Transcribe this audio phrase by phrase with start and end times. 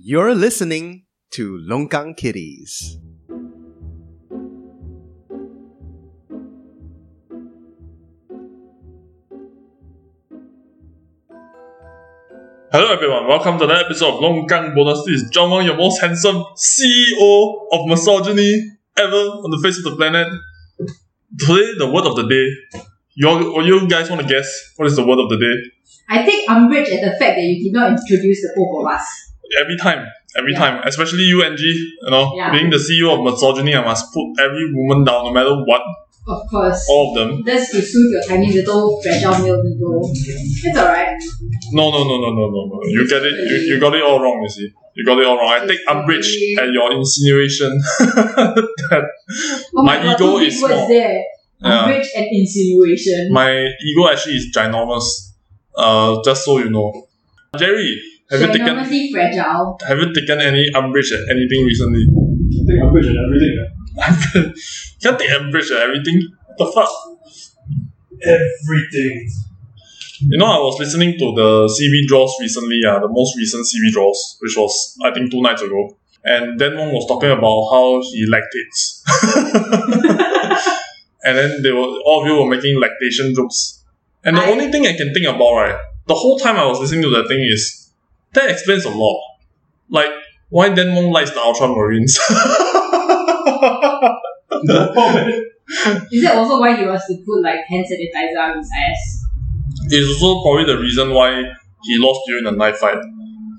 [0.00, 3.00] You're listening to Longkang Kiddies.
[12.70, 15.04] Hello everyone, welcome to the episode of Longkang Bonus.
[15.04, 19.82] This is John Wang, your most handsome CEO of misogyny ever on the face of
[19.82, 20.28] the planet.
[21.40, 22.82] Today, the word of the day.
[23.16, 24.46] You, all, you guys want to guess
[24.76, 25.72] what is the word of the day?
[26.08, 29.28] I take umbrage at the fact that you did not introduce the both of us.
[29.60, 30.58] Every time, every Yeah.
[30.58, 31.78] time, especially you, Angie.
[32.04, 32.52] You know, Yeah.
[32.52, 35.82] being the CEO of misogyny, I must put every woman down, no matter what.
[36.28, 36.86] Of course.
[36.90, 37.42] All of them.
[37.44, 40.02] That's to suit your tiny little fragile male ego.
[40.04, 41.16] It's alright.
[41.72, 42.78] No, no, no, no, no, no, no.
[42.84, 43.32] You get it.
[43.50, 44.38] You, you got it all wrong.
[44.42, 45.50] You see, you got it all wrong.
[45.56, 46.28] I take umbrage
[46.60, 47.78] at your insinuation
[48.90, 49.04] that
[49.74, 50.86] Oh My God, ego is small.
[50.88, 51.22] there.
[51.64, 51.80] Yeah.
[51.84, 53.32] Umbrage and insinuation.
[53.32, 53.50] my
[53.88, 55.04] ego actually is ginormous.
[55.76, 57.06] Uh, just so you know.
[57.56, 57.98] Jerry,
[58.30, 59.78] have you taken Ginormously fragile.
[59.86, 62.04] have you taken any umbrage at anything recently?
[62.08, 63.54] I think umbrage and everything.
[63.58, 64.52] eh?
[65.02, 66.22] Can't take umbrage at everything.
[66.46, 66.92] What the fuck?
[68.22, 69.28] Everything.
[70.20, 73.92] You know, I was listening to the CV draws recently, uh, the most recent CV
[73.92, 75.96] draws, which was I think two nights ago.
[76.24, 79.02] And then one was talking about how he lactates.
[81.24, 83.84] and then they were all of you were making lactation jokes.
[84.24, 86.80] And the I- only thing I can think about, right, the whole time I was
[86.80, 87.77] listening to that thing is
[88.34, 89.20] that explains a lot.
[89.88, 90.10] Like,
[90.50, 92.18] why Dan Wong likes the Ultramarines?
[94.64, 95.44] No comment.
[96.10, 99.24] Is that also why he wants to put like hand sanitizer on his ass?
[99.92, 101.42] is also probably the reason why
[101.84, 102.98] he lost during the knife fight.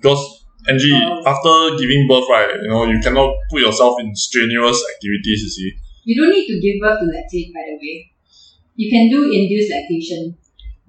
[0.01, 0.19] Because
[0.67, 1.23] Angie, Oh.
[1.25, 5.71] after giving birth, right, you know, you cannot put yourself in strenuous activities, you see.
[6.05, 8.11] You don't need to give birth to lactate, by the way.
[8.75, 10.37] You can do induced lactation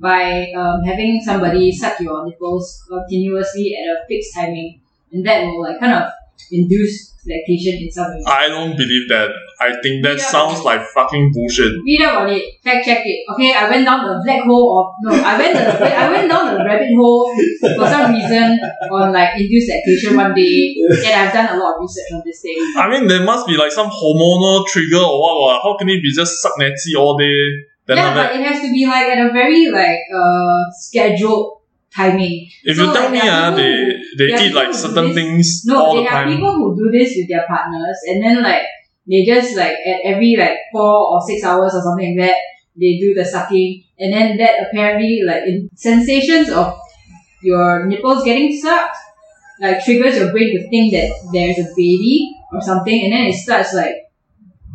[0.01, 4.81] by um, having somebody suck your nipples continuously at a fixed timing,
[5.12, 6.11] and that will like kind of
[6.51, 8.25] induce lactation in some way.
[8.27, 9.31] I don't believe that.
[9.61, 11.77] I think that sounds like fucking bullshit.
[11.85, 13.24] Read about it, fact check it.
[13.30, 16.55] Okay, I went down the black hole of no, I went the I went down
[16.55, 17.29] the rabbit hole
[17.61, 18.58] for some reason
[18.91, 22.41] on like induced lactation one day, and I've done a lot of research on this
[22.41, 22.57] thing.
[22.77, 25.41] I mean, there must be like some hormonal trigger or what.
[25.41, 25.63] what.
[25.63, 27.69] How can it be just suck Nancy all day?
[27.86, 31.61] Then yeah, but it has to be like at a very like uh scheduled
[31.95, 32.48] timing.
[32.64, 33.73] if so, you tell like, me, there are ah, they
[34.18, 36.33] they eat like certain things No, all there the are time.
[36.33, 38.63] people who do this with their partners, and then like
[39.08, 42.36] they just like at every like four or six hours or something like that,
[42.79, 46.79] they do the sucking, and then that apparently like in sensations of
[47.42, 48.97] your nipples getting sucked,
[49.61, 53.35] like triggers your brain to think that there's a baby or something, and then it
[53.35, 53.97] starts like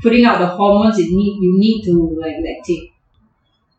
[0.01, 2.91] putting out the hormones it need you need to like lactate.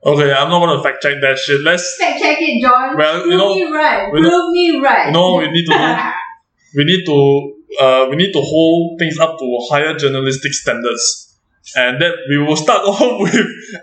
[0.06, 1.60] Okay, I'm not gonna fact check that shit.
[1.62, 1.96] Let's.
[1.98, 2.96] Fact check it, John.
[2.96, 4.12] Well, Prove you know- me right.
[4.12, 5.06] know- Prove me right.
[5.08, 6.12] You know we need to
[6.76, 11.22] we need to uh, we need to hold things up to higher journalistic standards.
[11.74, 13.34] And that we will start off with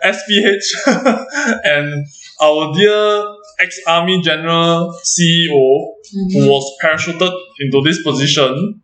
[0.06, 0.64] SPH
[1.66, 2.06] and
[2.42, 3.26] our dear
[3.60, 6.32] ex-army general CEO Mhm.
[6.34, 8.82] who was parachuted into this position,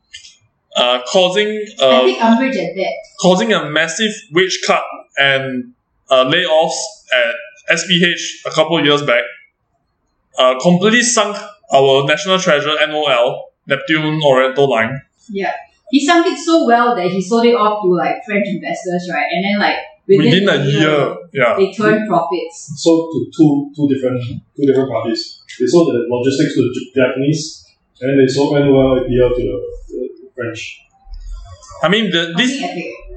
[0.76, 1.48] uh, causing
[1.80, 2.94] I uh, take umbrage at that.
[3.22, 4.84] causing a massive wage cut
[5.18, 5.74] and
[6.10, 6.78] uh, layoffs
[7.14, 9.24] at SPH a couple of years back,
[10.38, 11.38] uh, completely sunk
[11.74, 15.02] our national treasure NOL, Neptune Oriental Line.
[15.30, 15.54] Yeah.
[15.92, 19.26] He sunk it so well that he sold it off to like French investors, right?
[19.32, 19.78] And then like
[20.08, 21.56] within, Within a year, yeah.
[21.58, 22.74] they turned profits.
[22.78, 24.22] Sold to two two different
[24.56, 25.42] two different parties.
[25.60, 27.66] They sold the logistics to the Japanese,
[28.02, 30.82] and then they sold NOL APL to the, the French.
[31.82, 32.62] I mean, the, this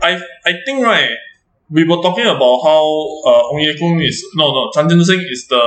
[0.03, 1.17] I I think right.
[1.73, 2.85] We were talking about how
[3.25, 5.63] uh, Ong Ye Kung is no no Chan Chun Sing is the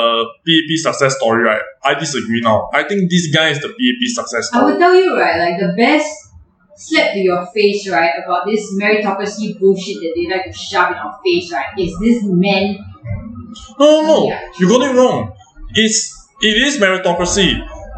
[0.45, 1.61] PAP success story, right?
[1.83, 2.69] I disagree now.
[2.73, 4.65] I think this guy is the PAP success I story.
[4.73, 6.07] would tell you, right, like the best
[6.77, 10.97] slap to your face, right, about this meritocracy bullshit that they like to shove in
[10.97, 12.77] our face, right, is this man
[13.79, 14.27] No, no, no.
[14.27, 14.41] Yeah.
[14.59, 15.33] You got it wrong.
[15.73, 17.49] It's it is meritocracy.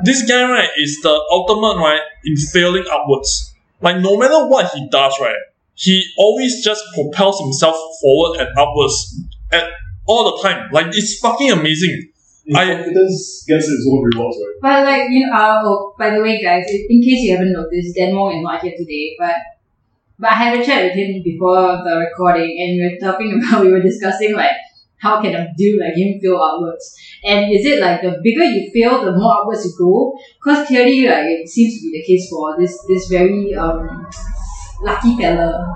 [0.04, 3.54] This guy right is the ultimate right in failing upwards.
[3.82, 5.36] Like no matter what he does, right,
[5.78, 9.22] he always just propels himself forward and upwards
[9.52, 9.70] at
[10.08, 10.70] all the time.
[10.72, 12.10] Like it's fucking amazing.
[12.46, 14.56] His I- confidence gets its own rewards, right?
[14.62, 17.54] But like you know, uh, oh, by the way, guys, in in case you haven't
[17.54, 19.16] noticed, Dan Wong is not here today.
[19.20, 19.36] But
[20.18, 23.64] but I had a chat with him before the recording, and we were talking about
[23.64, 24.58] we were discussing like
[24.98, 28.72] how can a dude like him feel upwards, and is it like the bigger you
[28.72, 30.18] feel, the more upwards you go?
[30.42, 34.08] Because clearly, like it seems to be the case for this this very um
[34.82, 35.76] lucky fella.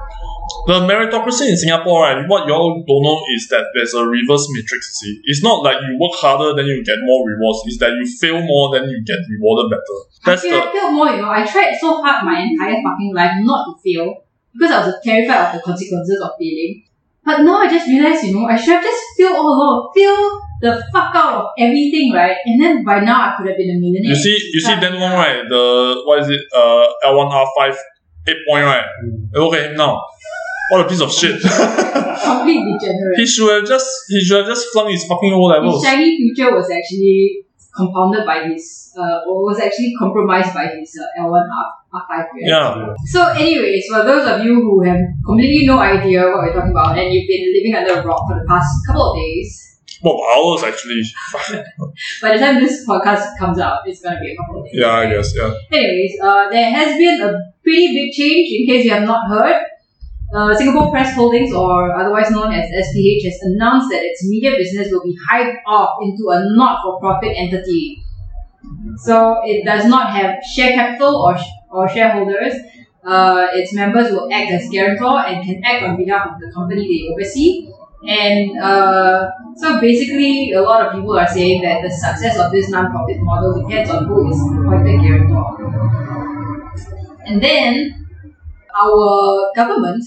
[0.67, 2.27] the meritocracy in Singapore, right?
[2.27, 4.99] What you all don't know is that there's a reverse matrix.
[4.99, 7.61] See, it's not like you work harder then you get more rewards.
[7.65, 9.97] It's that you fail more then you get rewarded better.
[10.25, 13.37] That's I feel, the more, you know, I tried so hard my entire fucking life
[13.41, 16.85] not to fail because I was terrified of the consequences of failing.
[17.23, 20.41] But now I just realized, you know, I should have just failed all along, fail
[20.61, 22.37] the fuck out of everything, right?
[22.45, 24.09] And then by now I could have been a millionaire.
[24.09, 25.41] you see you see Dan Wong right.
[25.47, 26.41] The what is it?
[26.55, 27.77] Uh, L one R five
[28.27, 28.85] eight point right.
[29.33, 30.01] Look at him now.
[30.69, 31.41] What a piece of shit.
[31.41, 33.17] Complete degenerate.
[33.17, 35.83] he should have just he should have just flung his fucking O His levels.
[35.83, 37.43] shiny future was actually
[37.75, 42.43] compounded by his, uh, or was actually compromised by his uh, L1 R, R5 grade.
[42.47, 42.93] Yeah.
[43.05, 46.97] So, anyways, for those of you who have completely no idea what we're talking about
[46.97, 49.70] and you've been living under a rock for the past couple of days,
[50.03, 51.03] Well, hours actually.
[52.21, 54.73] by the time this podcast comes out, it's gonna be a couple of days.
[54.75, 55.33] yeah, I guess.
[55.35, 55.53] Yeah.
[55.71, 57.31] Anyways, uh, there has been a
[57.63, 59.61] pretty big change in case you have not heard.
[60.33, 64.87] Uh, Singapore Press Holdings, or otherwise known as SPH, has announced that its media business
[64.89, 68.01] will be hived off into a not-for-profit entity.
[68.97, 72.53] So it does not have share capital or, sh- or shareholders.
[73.03, 76.87] Uh, its members will act as guarantor and can act on behalf of the company
[76.87, 77.69] they oversee.
[78.07, 82.69] And uh, so basically, a lot of people are saying that the success of this
[82.69, 86.71] non-profit model depends on who is the appointed guarantor.
[87.27, 88.07] And then
[88.81, 90.03] our government,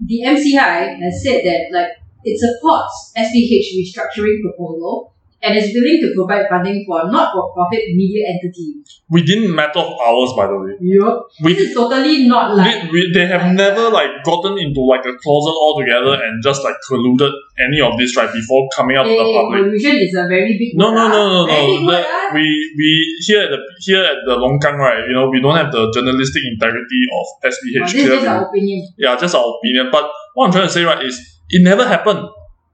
[0.00, 1.92] the MCI, has said that like
[2.24, 5.12] it supports SPH restructuring proposal
[5.42, 8.74] and is willing to provide funding for a not-for-profit media entity.
[9.08, 10.72] We didn't matter of hours, by the way.
[10.80, 11.26] Yup.
[11.42, 15.06] We This is totally not like we, we, they have never like gotten into like
[15.06, 17.32] a closet altogether and just like colluded
[17.66, 19.62] any of this right before coming out to the public.
[19.62, 21.90] collusion is a very big No, no, no, no, no.
[21.90, 22.30] The- ah.
[22.34, 22.44] we
[22.76, 22.88] we
[23.26, 25.06] here at the here at the Longkang, right?
[25.06, 27.92] You know, we don't have the journalistic integrity of Oh, SPH.
[27.92, 28.86] This is just our opinion.
[28.98, 29.88] yeah, just our opinion.
[29.92, 31.14] But what I'm trying to say, right, is
[31.48, 32.26] it never happened.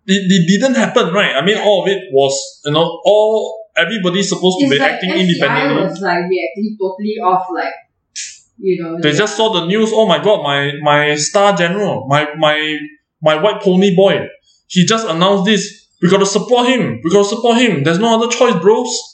[0.06, 1.34] It, it didn't happen, right?
[1.34, 4.92] I mean, all of it was, you know, all everybody's supposed to It's be like
[4.92, 5.82] acting SCI independently.
[5.82, 7.72] was like reacting totally off like,
[8.58, 8.98] you know.
[9.00, 9.90] They the- just saw the news.
[9.92, 12.78] Oh my god, my my star general, my my
[13.22, 14.26] my white pony boy.
[14.68, 15.86] He just announced this.
[16.02, 17.00] We gotta support him.
[17.02, 17.82] We gotta support him.
[17.84, 19.13] There's no other choice, bros.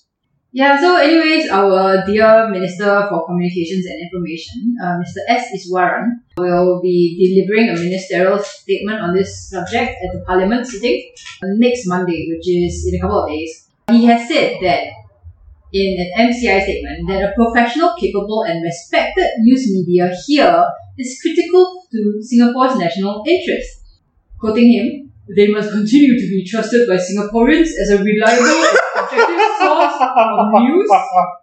[0.53, 5.23] Yeah, so anyways, our dear Minister for Communications and Information, uh, Mr.
[5.29, 5.47] S.
[5.55, 11.13] Iswaran, will be delivering a ministerial statement on this subject at the Parliament sitting
[11.43, 13.69] next Monday, which is in a couple of days.
[13.93, 14.91] He has said that
[15.73, 20.67] in an MCI statement that a professional, capable and respected news media here
[20.99, 23.85] is critical to Singapore's national interest.
[24.41, 28.80] Quoting him, they must continue to be trusted by Singaporeans as a reliable
[30.27, 30.91] of news,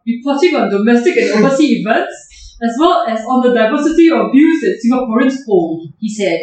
[0.05, 4.81] reporting on domestic and overseas events, as well as on the diversity of views that
[4.83, 6.39] Singaporeans hold, he said.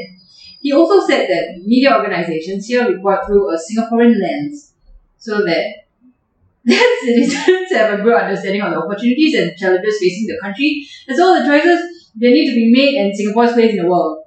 [0.60, 4.72] He also said that media organizations here report through a Singaporean lens,
[5.18, 5.84] so that
[6.64, 11.18] that citizens have a good understanding of the opportunities and challenges facing the country, as
[11.18, 14.24] well as the choices that need to be made and Singapore's place in the world.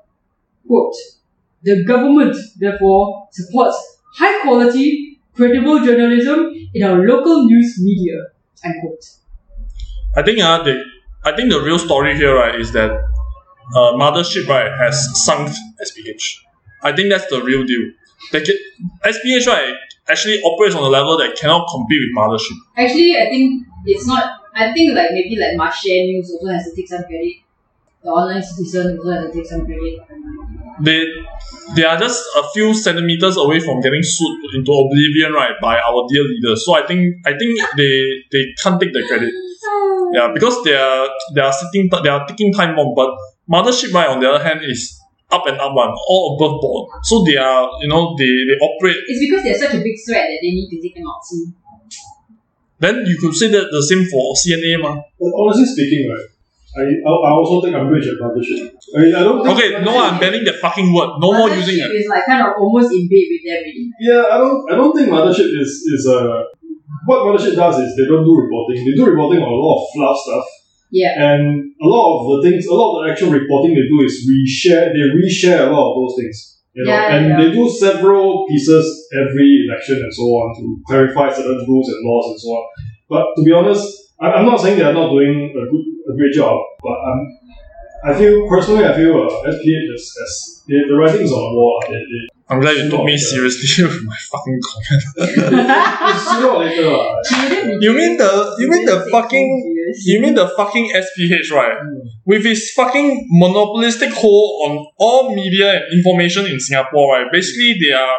[0.67, 0.93] Quote,
[1.63, 3.77] the government, therefore, supports
[4.15, 5.06] high quality,
[5.37, 8.17] credible journalism in our local news media.
[8.65, 9.05] Unquote.
[10.15, 10.81] I think uh, they,
[11.23, 15.49] I think the real story here, right, is that uh, Mothership, right, has sunk
[15.79, 16.39] SPH.
[16.83, 17.91] I think that's the real deal.
[18.31, 18.55] They can,
[19.05, 19.75] SPH, right,
[20.09, 22.57] actually operates on a level that cannot compete with Mothership.
[22.77, 24.41] Actually, I think it's not.
[24.55, 27.35] I think like maybe like Must Share News also has to take some credit.
[28.03, 29.99] The online citizen also has to take some credit.
[30.81, 31.07] They,
[31.75, 36.05] they are just a few centimeters away from getting sued into oblivion, right, by our
[36.07, 36.63] dear leaders.
[36.65, 39.33] So I think, I think they, they can't take the credit.
[40.13, 43.11] Yeah, because they are they are sitting they are taking time bomb, but
[43.49, 44.99] mothership right on the other hand is
[45.31, 46.89] up and up one, all above board.
[47.03, 48.97] So they are you know they, they operate.
[49.07, 51.53] It's because they're such a big threat that they need to take an option.
[52.79, 54.95] Then you could say that the same for CNA ma.
[55.19, 56.27] But honestly speaking, right,
[56.77, 58.69] I, I, I also think I'm rich at mothership.
[58.97, 61.09] I, I don't think Okay, no, I'm banning that fucking word.
[61.19, 61.81] No more using it.
[61.81, 62.03] Mothership it.
[62.05, 63.89] is like kind of almost in bed with them already.
[63.99, 64.71] Yeah, I don't.
[64.71, 66.43] I don't think mothership is is uh,
[67.05, 68.85] what mothership does is they don't do reporting.
[68.85, 70.45] They do reporting on a lot of fluff stuff,
[70.91, 71.13] Yeah.
[71.17, 74.15] and a lot of the things, a lot of the actual reporting they do is
[74.29, 74.93] reshare.
[74.93, 76.37] They reshare a lot of those things.
[76.73, 77.37] You know, Yeah, and yeah.
[77.41, 82.25] they do several pieces every election and so on to clarify certain rules and laws
[82.31, 82.65] and so on.
[83.09, 86.17] But to be honest, I- I'm not saying they are not doing a good, a
[86.17, 87.37] great job, but I'm,
[88.03, 91.53] I feel personally, I feel uh, SPH has, has the, the writing is on the
[91.55, 91.83] wall.
[91.87, 96.19] They, they, I'm glad you took me seriously with my fucking comment.
[96.19, 96.87] sooner or later.
[96.87, 99.73] Uh, You mean the you mean the fucking.
[100.05, 101.77] You mean the fucking SPH, right?
[102.25, 107.27] With his fucking monopolistic hold on all media and information in Singapore, right?
[107.31, 108.17] Basically, they are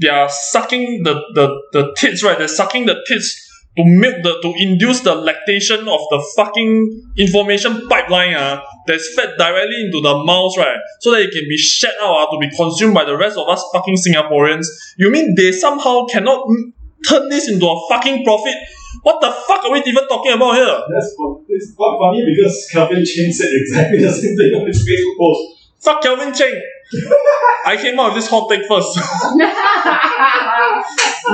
[0.00, 2.38] they are sucking the the the tits, right?
[2.38, 7.88] They're sucking the tits to milk the to induce the lactation of the fucking information
[7.88, 10.78] pipeline, uh, that's fed directly into the mouths, right?
[11.00, 13.48] So that it can be shed out uh, to be consumed by the rest of
[13.48, 14.66] us fucking Singaporeans.
[14.96, 16.72] You mean they somehow cannot mm,
[17.08, 18.54] turn this into a fucking profit?
[19.02, 20.66] What the fuck are we even talking about here?
[20.66, 21.14] That's
[21.48, 25.70] it's quite funny because Calvin Cheng said exactly the same thing on his Facebook post.
[25.78, 26.60] Fuck Calvin Cheng.
[26.92, 28.96] I came out with this hot take first.
[28.96, 29.02] you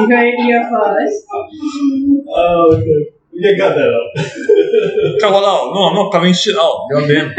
[0.07, 1.25] heard it here first.
[2.29, 3.13] Oh, okay.
[3.33, 4.09] You can cut that out.
[5.21, 5.73] Cut what out?
[5.75, 6.89] No, I'm not cutting shit out.
[6.93, 7.33] God damn.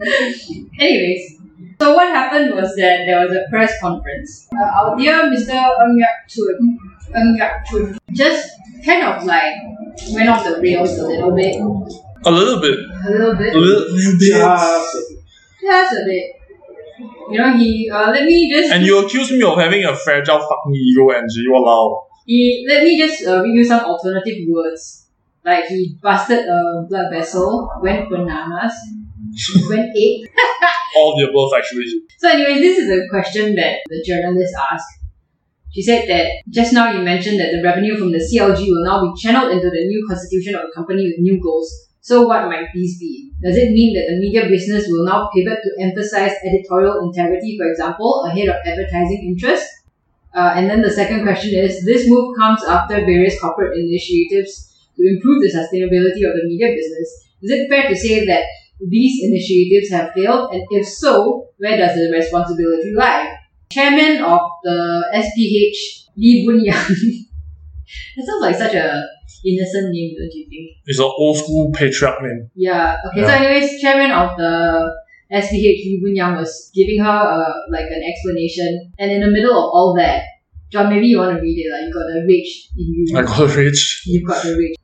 [0.80, 1.40] Anyways,
[1.80, 4.48] so what happened was that there was a press conference.
[4.52, 5.52] Uh, our dear Mr.
[5.52, 6.78] Ng Yat Chung,
[7.14, 8.50] Ng Yat Chung, just
[8.84, 9.56] kind of like
[10.12, 11.56] went off the rails a little bit.
[11.56, 12.78] A little bit.
[13.06, 13.54] A little bit.
[13.54, 14.32] A little, little bit.
[14.32, 14.96] Just
[15.60, 16.37] Just a bit.
[17.30, 20.40] You know, he, uh, let me just, And you accuse me of having a fragile
[20.40, 21.46] fucking ego, Angie.
[21.52, 22.04] Walao.
[22.26, 25.08] he, let me just uh, read you some alternative words.
[25.44, 28.74] Like he busted a blood vessel, went bananas,
[29.68, 30.26] went ape.
[30.96, 31.84] All the above, actually.
[32.18, 34.88] So, anyways, this is a question that the journalist asked.
[35.72, 39.02] She said that just now you mentioned that the revenue from the CLG will now
[39.02, 41.87] be channeled into the new constitution of the company with new goals.
[42.08, 43.32] So, what might these be?
[43.42, 47.68] Does it mean that the media business will now pivot to emphasize editorial integrity, for
[47.68, 49.68] example, ahead of advertising interest?
[50.34, 55.02] Uh, and then the second question is this move comes after various corporate initiatives to
[55.06, 57.08] improve the sustainability of the media business.
[57.42, 58.44] Is it fair to say that
[58.80, 60.54] these initiatives have failed?
[60.54, 63.36] And if so, where does the responsibility lie?
[63.70, 66.74] Chairman of the SPH, Lee Boon Yang.
[68.16, 70.76] that sounds like such a innocent name, don't you think?
[70.86, 72.50] It's an old school patriarch name.
[72.54, 72.96] Yeah.
[73.08, 73.22] Okay.
[73.22, 74.92] So, anyways, chairman of the
[75.32, 75.52] SPH,
[75.84, 79.70] Lee Boon Yang, was giving her uh, like an explanation, and in the middle of
[79.72, 80.22] all that,
[80.70, 81.72] John, maybe you want to read it.
[81.72, 83.18] Like you got the rage in you.
[83.18, 84.02] I got a rage.
[84.06, 84.76] You've got the rage.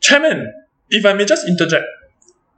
[0.00, 0.52] Chairman,
[0.90, 1.84] if I may just interject.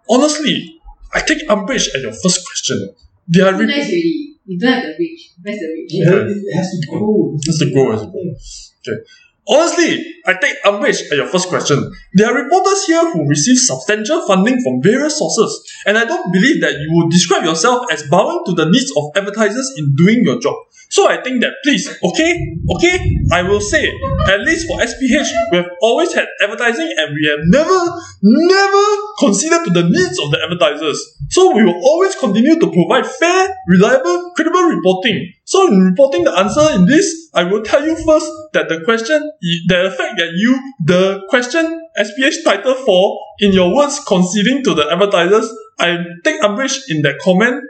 [0.08, 0.80] Honestly,
[1.14, 2.94] I take umbrage at your first question.
[3.28, 4.36] They are Too re- nice already.
[4.46, 5.32] You don't have the rage.
[5.42, 5.90] Where's the rage?
[5.90, 7.36] it has to go.
[7.42, 9.02] Just to go as a Okay.
[9.48, 11.92] Honestly, I take umbrage at your first question.
[12.14, 16.60] There are reporters here who receive substantial funding from various sources, and I don't believe
[16.62, 20.40] that you would describe yourself as bowing to the needs of advertisers in doing your
[20.40, 20.56] job.
[20.96, 22.96] So I think that please, okay, okay,
[23.30, 23.84] I will say,
[24.32, 27.78] at least for SPH, we have always had advertising and we have never,
[28.22, 28.84] never
[29.18, 30.96] considered to the needs of the advertisers.
[31.28, 35.34] So we will always continue to provide fair, reliable, credible reporting.
[35.44, 39.20] So in reporting the answer in this, I will tell you first that the question,
[39.68, 44.90] the fact that you, the question SPH title for, in your words conceding to the
[44.90, 47.62] advertisers, I take umbrage in that comment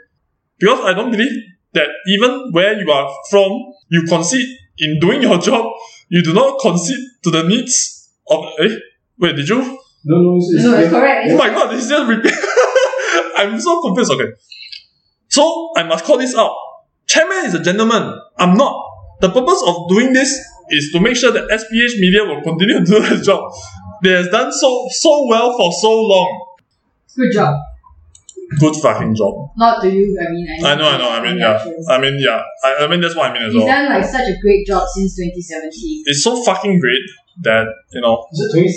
[0.60, 1.32] because I don't believe
[1.76, 3.52] that even where you are from,
[3.88, 5.72] you concede in doing your job,
[6.08, 8.74] you do not concede to the needs of, eh,
[9.18, 9.60] wait, did you?
[10.04, 11.28] No, no, it's, it's, No, it's correct.
[11.30, 12.32] Oh my god, this just repeat.
[13.36, 14.12] I'm so confused.
[14.12, 14.32] Okay.
[15.28, 16.54] So I must call this out.
[17.06, 18.18] Chairman is a gentleman.
[18.38, 18.74] I'm not.
[19.20, 20.30] The purpose of doing this
[20.70, 23.52] is to make sure that SPH Media will continue to do their job.
[24.02, 26.56] They has done so so well for so long.
[27.16, 27.58] Good job.
[28.60, 29.50] Good fucking job.
[29.56, 30.46] Not to you, I mean.
[30.64, 31.10] I know, I know.
[31.10, 31.58] I mean, yeah.
[31.90, 32.42] I mean, yeah.
[32.62, 33.64] I, I mean, that's what I mean as well.
[33.64, 33.82] He's well.
[33.82, 36.04] done like such a great job since 2017.
[36.06, 37.02] It's so fucking great
[37.42, 38.68] that you know Is it 20?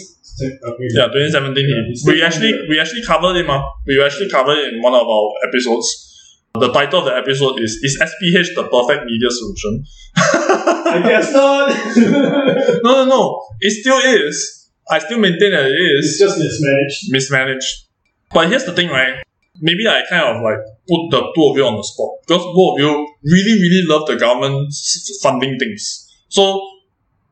[0.74, 0.88] Okay.
[0.96, 1.70] Yeah, 2017.
[1.70, 3.62] Yeah, we actually we actually covered it, ma.
[3.62, 3.64] Ah.
[3.86, 6.06] We actually covered it in one of our episodes.
[6.54, 9.86] The title of the episode is "Is SPH the perfect media solution?"
[10.18, 11.70] I guess not.
[12.84, 13.46] No, no, no.
[13.60, 14.72] It still is.
[14.90, 17.12] I still maintain that it it's just mismanaged.
[17.12, 17.86] mismanaged.
[18.34, 19.22] But here's the thing, right?
[19.62, 22.76] Maybe I kind of like put the two of you on the spot because both
[22.76, 22.92] of you
[23.24, 24.74] really, really love the government
[25.22, 26.08] funding things.
[26.30, 26.62] So,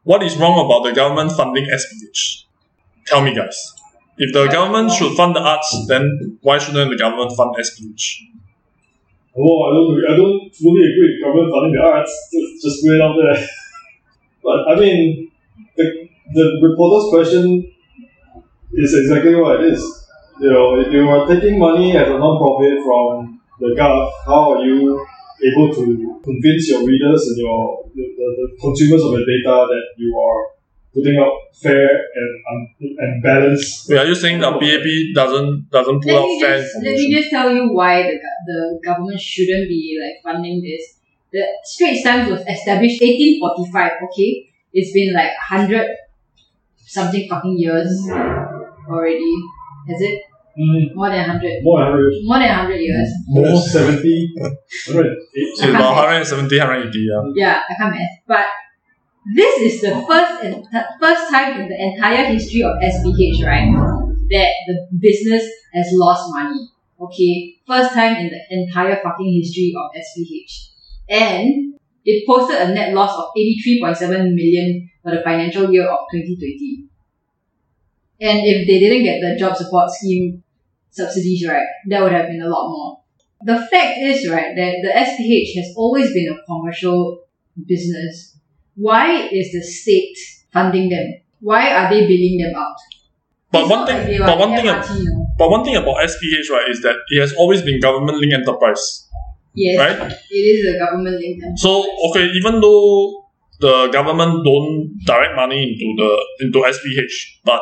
[0.04, 2.46] what is wrong about the government funding SPH?
[3.06, 3.74] Tell me, guys.
[4.18, 8.34] If the government should fund the arts, then why shouldn't the government fund SPH?
[9.38, 12.12] Oh, I don't, I don't fully agree with government funding the arts.
[12.34, 13.48] Just, just it out there.
[14.44, 15.30] But I mean,
[15.76, 17.70] the the reporter's question
[18.74, 19.97] is exactly what it is.
[20.40, 24.64] You know, if you are taking money as a non-profit from the gov, how are
[24.64, 25.06] you
[25.44, 29.86] able to convince your readers and your the, the, the consumers of the data that
[29.98, 30.42] you are
[30.94, 33.90] putting out fair and um, and balanced?
[33.90, 36.96] Wait, are you saying that PAP doesn't doesn't pull Let out me, fair just, let
[36.96, 41.00] me just tell you why the, the government shouldn't be like funding this.
[41.32, 44.50] The Straits Times was established 1845, okay?
[44.72, 45.98] It's been like 100
[46.78, 48.08] something fucking years.
[48.88, 49.36] already.
[49.88, 50.22] Has it?
[50.58, 51.62] Mm, More than 100.
[51.64, 52.16] more than average.
[52.24, 53.10] More than 100 years.
[53.28, 55.18] More 70, 108.
[55.34, 57.22] It's about 170, 180, yeah.
[57.36, 58.18] Yeah, I can't math.
[58.28, 58.46] But
[59.36, 60.66] this is the first and
[61.00, 63.70] first time in the entire history of SPH, right,
[64.32, 66.70] that the business has lost money.
[67.00, 70.54] Okay, first time in the entire fucking history of SPH,
[71.10, 76.87] and it posted a net loss of 83.7 million for the financial year of 2020.
[78.20, 80.44] And if they didn't get the job support scheme
[80.90, 83.00] subsidies, right, that would have been a lot more.
[83.44, 87.24] The fact is, right, that the SPH has always been a commercial
[87.68, 88.36] business.
[88.76, 90.18] Why is the state
[90.52, 91.14] funding them?
[91.40, 92.76] Why are they billing them out?
[93.52, 96.96] But It's one thing, but one thing, but one thing about SPH, right, is that
[97.10, 99.08] it has always been government-linked enterprise,
[99.54, 100.12] Yes, right?
[100.30, 101.62] it is a government linked enterprise.
[101.62, 103.24] So okay, even though
[103.60, 106.12] the government don't direct money into the
[106.46, 107.62] into SPH, but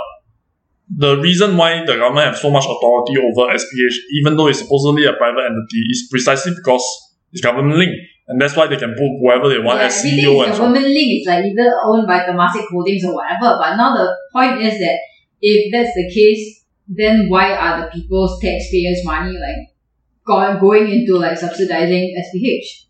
[0.90, 5.06] the reason why the government have so much authority over SPH, even though it's supposedly
[5.06, 6.84] a private entity, is precisely because
[7.32, 10.42] it's government linked, and that's why they can put whoever they want yeah, as CEO
[10.42, 10.60] is and so.
[10.60, 11.22] government linked.
[11.22, 13.58] It's like either owned by Temasek Holdings or whatever.
[13.60, 15.00] But now the point is that
[15.42, 19.74] if that's the case, then why are the people's taxpayers' money like
[20.60, 22.86] going into like subsidizing SPH?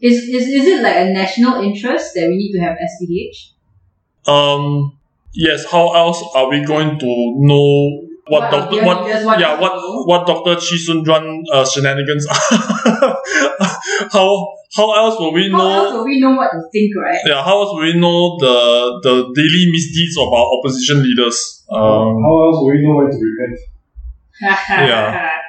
[0.00, 4.30] Is, is is it like a national interest that we need to have SPH?
[4.30, 4.98] Um.
[5.34, 5.64] Yes.
[5.70, 7.06] How else are we going to
[7.38, 10.02] know what, What doctor our what yeah what know?
[10.04, 12.26] what Doctor Chee Soon Juan uh, shenanigans?
[12.26, 12.36] are?
[14.12, 15.98] how how else will we How else know?
[15.98, 17.20] will we know what to think, right?
[17.26, 17.44] Yeah.
[17.44, 21.64] How else will we know the the daily misdeeds of our opposition leaders?
[21.70, 22.16] Um.
[22.24, 23.60] How else will we know when to repent?
[24.88, 25.30] Yeah.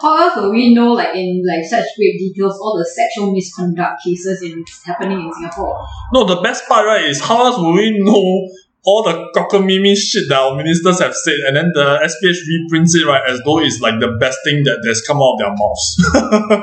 [0.00, 4.02] How else will we know, like in like such great details, all the sexual misconduct
[4.04, 5.78] cases in happening in Singapore?
[6.12, 8.48] No, the best part right is how else will we know
[8.84, 13.06] all the cockamamie shit that our ministers have said, and then the SPH reprints it
[13.06, 15.86] right as though it's like the best thing that has come out of their mouths.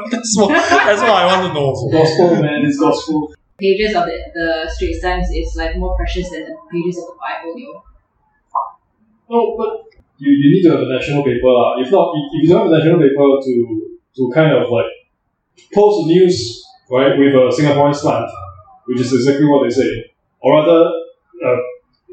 [0.11, 1.65] that's what that's what I want to know.
[1.71, 1.89] also.
[1.89, 3.33] Gospel, man, it's gospel.
[3.59, 7.17] Pages of the, the Straits Times is like more precious than the pages of the
[7.19, 7.83] Bible, you know.
[9.29, 11.47] No, but you, you need to have a national paper.
[11.47, 11.79] lah.
[11.79, 13.53] If not, if if you don't have a national paper to
[14.15, 14.91] to kind of like
[15.73, 18.27] post the news, right, with a Singaporean slant,
[18.88, 20.82] which is exactly what they say, or rather,
[21.45, 21.60] uh,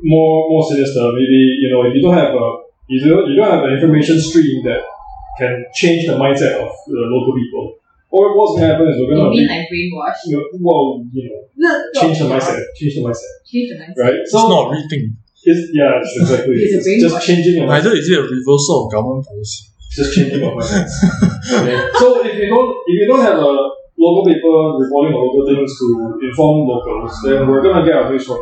[0.03, 2.47] more more sinister, maybe you know, if you don't have a
[2.89, 4.81] you don't, you don't have an information stream that
[5.39, 7.77] can change the mindset of the local people,
[8.11, 10.17] or what's gonna happen is we're gonna mean be, like brainwash?
[10.27, 11.29] you know, well, you
[11.59, 13.97] know, change the mindset, change the mindset, Change the mindset.
[14.05, 14.15] right?
[14.15, 15.13] It's not a rethink.
[15.45, 16.55] it's, yeah, it's exactly.
[16.57, 17.85] It's a it's just changing your mindset.
[17.85, 19.67] Neither is it a reversal of government policy.
[19.91, 20.93] just changing of my sense.
[21.53, 21.79] Okay.
[21.99, 23.51] So if you don't if you don't have a
[23.99, 28.27] local paper reporting on local things to inform locals, then we're gonna get our news
[28.27, 28.39] from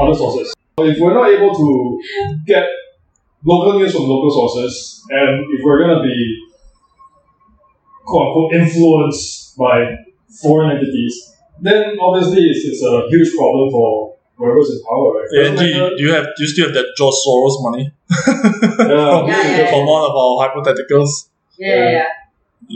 [0.00, 0.54] other sources.
[0.78, 2.00] So if we're not able to
[2.46, 2.64] get
[3.44, 6.18] local news from local sources, and if we're gonna be
[8.04, 9.96] quote unquote influenced by
[10.42, 15.28] foreign entities, then obviously it's, it's a huge problem for whoever's in power, right?
[15.32, 19.26] Yeah, do, you, do you have do you still have that George Soros money yeah,
[19.26, 21.28] Yeah, yeah, from one of our hypotheticals?
[21.58, 22.06] Yeah, yeah, yeah.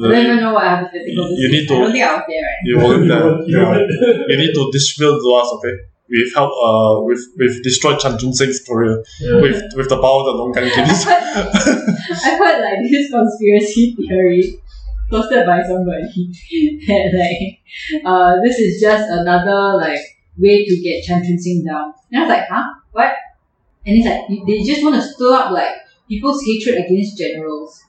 [0.05, 2.25] I don't even know what hypothetical this You need to- I don't think I was
[2.29, 2.61] there, right?
[2.65, 3.23] You wasn't there.
[3.23, 4.27] Uh, you Yeah.
[4.29, 5.75] You need to distribute to us, okay?
[6.09, 6.55] We've helped.
[6.63, 9.41] Uh, we've we've destroyed Chan Chun Sing's career Yeah.
[9.41, 11.05] with with the power of the Longkang kiddies.
[11.07, 14.61] I heard like this conspiracy theory
[15.11, 16.07] posted by somebody
[16.87, 20.01] that like uh this is just another like
[20.39, 21.93] way to get Chan Chun Sing down.
[22.13, 22.65] And I was like, huh?
[22.93, 23.13] What?
[23.85, 25.75] And it's like they just want to stir up like
[26.09, 27.83] people's hatred against generals.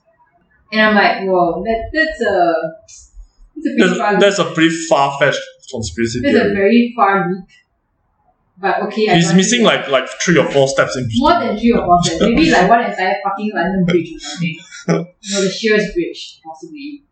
[0.72, 2.54] And I'm like, whoa, that that's a
[3.56, 5.40] that's a pretty far That's, that's a pretty far fetched
[5.72, 7.46] conspiracy that's a very far leap.
[8.60, 11.08] But okay, I He's missing like like three or four steps in.
[11.16, 12.22] more than three or four steps.
[12.22, 14.60] Maybe like one entire fucking London Bridge or something.
[14.88, 17.04] you know, the Sheares Bridge, possibly.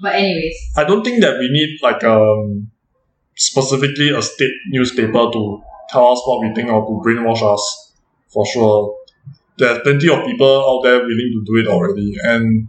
[0.00, 2.70] But anyways, I don't think that we need like um
[3.34, 7.92] specifically a state newspaper to tell us what we think or to brainwash us.
[8.28, 8.96] For sure,
[9.56, 12.68] there's plenty of people out there willing to do it already, and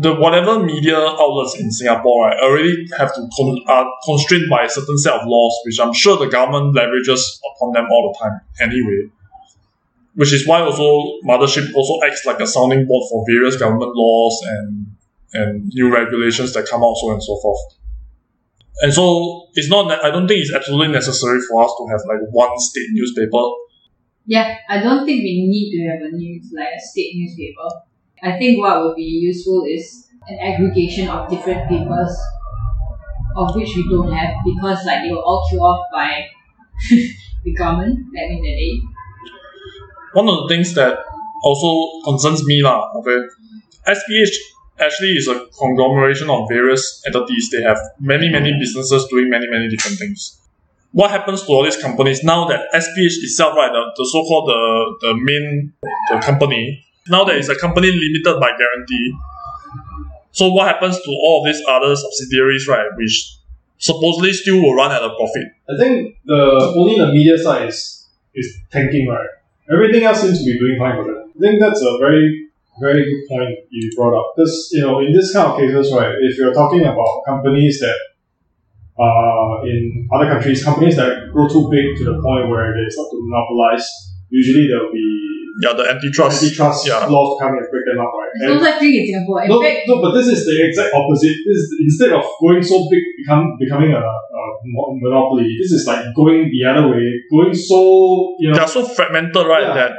[0.00, 4.68] the whatever media outlets in Singapore right already have to con- are constrained by a
[4.68, 7.20] certain set of laws, which I'm sure the government leverages
[7.54, 9.10] upon them all the time anyway.
[10.14, 14.40] Which is why also Mothership also acts like a sounding board for various government laws
[14.46, 14.86] and
[15.34, 17.58] and new regulations that come out, so and so forth.
[18.82, 19.90] And so it's not.
[20.04, 23.42] I don't think it's absolutely necessary for us to have like one state newspaper.
[24.26, 27.68] yeah, I don't think we need to have a news like a state newspaper.
[28.22, 32.14] I think what would be useful is an aggregation of different papers,
[33.36, 36.26] of which we don't have because like they were all killed off by
[37.44, 38.80] the government back in the day.
[40.14, 40.98] one of the things that
[41.42, 42.90] also concerns me lah.
[43.00, 43.18] Okay,
[43.88, 44.34] SPH
[44.78, 47.50] actually is a conglomeration of various entities.
[47.50, 50.38] They have many many businesses doing many many different things.
[50.92, 54.62] What happens to all these companies now that SPH itself, right, the, the so-called the
[55.00, 55.72] the main
[56.10, 59.14] the company, now there is a company limited by guarantee.
[60.32, 63.36] So what happens to all of these other subsidiaries, right, which
[63.78, 65.48] supposedly still will run at a profit?
[65.68, 69.28] I think the only the media side is, is tanking, right?
[69.70, 71.32] Everything else seems to be doing fine for them.
[71.36, 72.48] I think that's a very,
[72.80, 74.32] very good point you brought up.
[74.36, 77.96] Because, you know, in this kind of cases, right, if you're talking about companies that
[78.98, 83.08] uh, in other countries, companies that grow too big to the point where they start
[83.10, 83.88] to monopolize,
[84.30, 86.42] usually there will be Yeah, the antitrust.
[86.42, 87.04] antitrust yeah.
[87.06, 88.30] laws coming and break them up, right?
[88.32, 89.42] It's And- not like doing in Singapore.
[89.44, 91.36] In no, fact, no, but this is the exact opposite.
[91.44, 95.56] This is instead of going so big, become becoming a, a monopoly.
[95.60, 98.54] This is like going the other way, going so you know.
[98.54, 99.74] They are so fragmented, right, Yeah.
[99.74, 99.92] that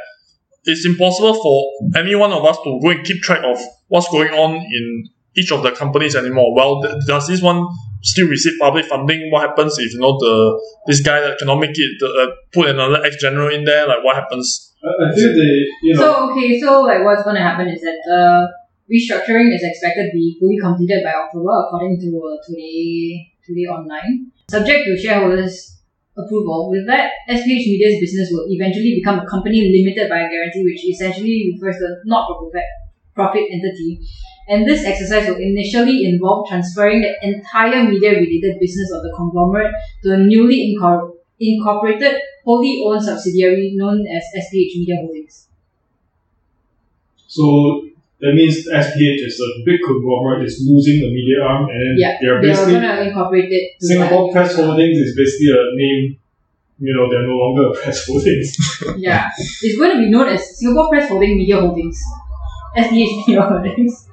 [0.66, 4.34] it's impossible for any one of us to go and keep track of what's going
[4.34, 5.04] on in
[5.36, 6.56] each of the companies anymore.
[6.56, 7.68] Well, th- does this one
[8.04, 9.32] still receive public funding?
[9.32, 13.04] What happens if you know the this guy that cannot make it uh, put another
[13.04, 13.88] ex general in there?
[13.88, 14.76] Like what happens?
[14.84, 16.02] I, I feel they you know.
[16.02, 18.52] So okay, so like what's going to happen is that the
[18.92, 24.32] restructuring is expected to be fully completed by October, according to uh, today today online,
[24.50, 25.82] subject to shareholders'
[26.18, 26.70] approval.
[26.72, 30.84] With that, SPH Media's business will eventually become a company limited by a guarantee, which
[30.86, 32.68] essentially refers to a not-for-profit
[33.16, 34.00] profit entity.
[34.47, 40.13] And this exercise will initially involve transferring the entire media-related business of the conglomerate to
[40.13, 45.47] a newly incor- incorporated, wholly owned subsidiary known as SPH Media Holdings.
[47.27, 47.82] so
[48.21, 52.17] that means SPH is a big conglomerate is losing the media arm, and then Yeah,
[52.21, 53.71] they're they're basically gonna incorporate it.
[53.82, 56.17] Singapore Press Holdings is basically a name.
[56.79, 58.56] You know, they're no longer a press holdings.
[58.97, 62.01] Yeah, it's going to be known as Singapore Press Holding Media Holdings,
[62.77, 64.08] SPH Media Holdings.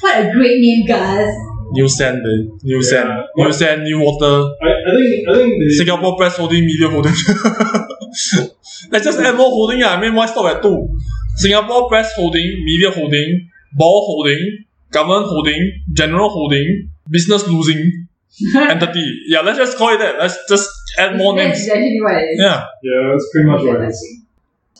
[0.00, 1.32] What a great name, guys!
[1.72, 2.90] New sand, the new Yeah.
[2.90, 4.54] sand, new sand, new water.
[4.62, 7.12] I, I think I think they, Singapore Press Holding, Media Holding.
[8.90, 9.82] Let's just add more holding.
[9.82, 9.96] ah.
[9.96, 10.88] I mean, why stop at two?
[11.36, 18.08] Singapore Press Holding, Media Holding, Ball Holding, Government Holding, General Holding, Business Losing
[18.56, 19.06] Entity.
[19.28, 20.18] Yeah, let's just call it that.
[20.18, 21.68] Let's just add more That's names.
[21.68, 22.38] actually what it is.
[22.40, 22.64] Yeah.
[22.82, 24.22] Yeah, that's pretty much what I it is.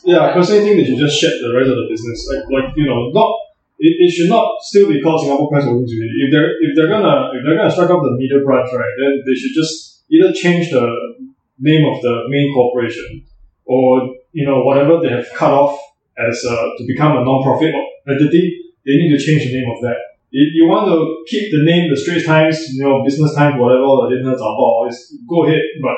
[0.05, 2.18] Yeah, I personally think they should just shed the rest of the business.
[2.33, 3.31] Like, like you know, not
[3.79, 6.11] it, it should not still be called Singapore Press Holdings Unit.
[6.11, 9.23] If they're if they're gonna if they're gonna strike up the media branch, right, then
[9.25, 10.85] they should just either change the
[11.59, 13.25] name of the main corporation
[13.64, 15.79] or you know whatever they have cut off
[16.19, 17.75] as uh, to become a non-profit
[18.09, 18.59] entity.
[18.85, 19.97] They need to change the name of that.
[20.33, 24.11] If you want to keep the name the Straits Times, you know, Business Times, whatever,
[24.11, 25.62] Lianhe Zaobao, is go ahead.
[25.81, 25.97] But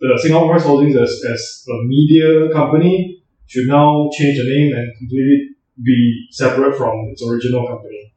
[0.00, 4.96] the Singapore Press Holdings as, as a media company should now change the name and
[4.96, 5.50] completely
[5.82, 8.12] be separate from its original company.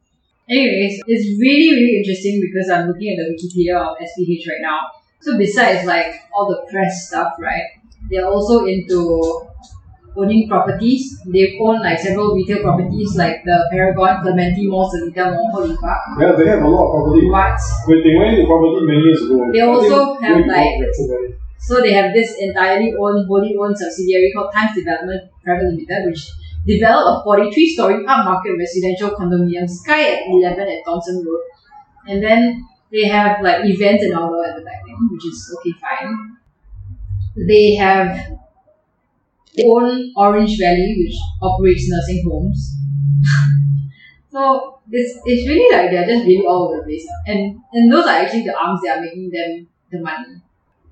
[0.48, 4.80] Anyways, it's really, really interesting because I'm looking at the Wikipedia of SPH right now.
[5.20, 7.64] So besides like all the press stuff, right,
[8.10, 9.48] they're also into
[10.16, 11.18] owning properties.
[11.26, 15.98] They own like several retail properties like the Paragon, Clementi Mall, Seletar Mall, Holy Park.
[16.20, 17.30] Yeah, they have a lot of property.
[17.30, 17.58] What?
[17.88, 19.50] Wait, they went into property many years ago.
[19.50, 21.34] They I also have, way before like- we so.
[21.64, 26.28] So they have this entirely owned, wholly owned subsidiary called Times Development Private Limited, which
[26.66, 31.40] developed a 43-story upmarket residential condominium, Sky at 11 at Thomson Road.
[32.06, 36.36] And then they have like events and outdoor advertising, which is okay, fine.
[37.36, 38.38] They have
[39.64, 42.76] own Orange Valley, which operates nursing homes.
[44.30, 47.06] so it's, it's really like they're just really all over the place.
[47.26, 50.40] And and those are actually the arms that are making them the money.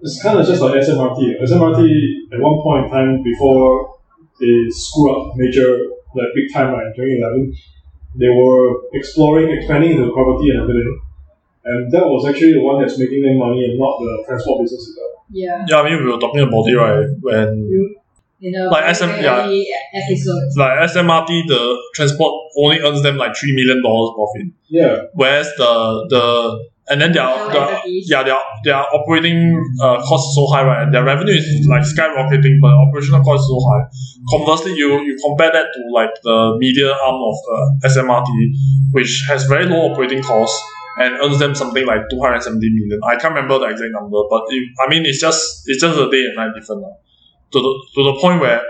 [0.00, 1.40] It's kind of just like SMRT.
[1.42, 3.91] SMRT at one point in time before
[4.40, 5.78] they screw up major
[6.14, 7.54] like big time right in 2011,
[8.16, 11.00] they were exploring expanding into property and everything,
[11.64, 14.88] and that was actually the one that's making them money and not the transport business
[14.88, 15.12] itself.
[15.30, 15.64] Yeah.
[15.66, 17.06] Yeah, I mean, we were talking about it, right?
[17.20, 17.96] When
[18.42, 19.44] you know, Like SM yeah.
[19.46, 19.66] early
[20.56, 26.06] like SMRT, the transport only earns them like three million dollars profit, Yeah, whereas the
[26.10, 30.90] the and then their, their yeah their their operating uh, cost is so high, right?
[30.90, 33.84] Their revenue is like skyrocketing, but operational cost is so high.
[34.30, 37.36] Conversely, you you compare that to like the media arm of
[37.82, 38.28] the SMRT,
[38.92, 40.60] which has very low operating costs
[40.98, 43.00] and earns them something like two hundred seventy million.
[43.04, 46.10] I can't remember the exact number, but it, I mean it's just it's just a
[46.10, 46.96] day and night different now.
[47.52, 48.62] To the to the point where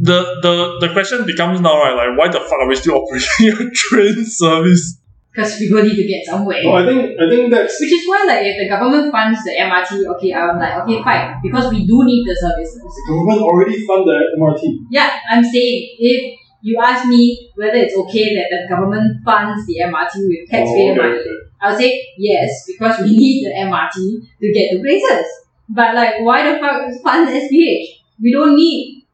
[0.00, 3.66] the the the question becomes now right like why the fuck are we still operating
[3.66, 5.00] a train service
[5.34, 6.62] because people need to get somewhere.
[6.62, 9.50] No, I think I think that's Which is why, like, if the government funds the
[9.50, 12.78] MRT, okay, I'm like, okay, fine, because we do need the services.
[12.78, 14.86] the government already fund the MRT.
[14.90, 19.80] Yeah, I'm saying if you ask me whether it's okay that the government funds the
[19.82, 21.38] MRT with oh, taxpayer Oh, okay, money, okay.
[21.60, 25.26] I would say yes because we need the MRT to get to places.
[25.68, 28.00] But like, why the fuck fund the SPH?
[28.22, 29.04] We don't need.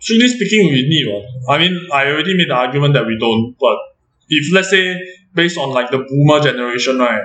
[0.00, 1.24] Strictly speaking, we need one.
[1.48, 3.54] I mean, I already made the argument that we don't.
[3.60, 3.78] But
[4.28, 5.00] if let's say
[5.34, 7.22] based on like the boomer generation, right,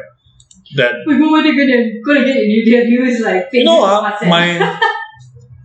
[0.75, 4.79] that We go where they're gonna gonna get in views like you know, uh, my